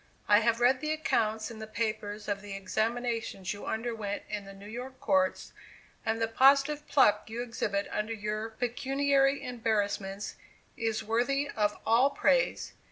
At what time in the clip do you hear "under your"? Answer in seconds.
7.91-8.49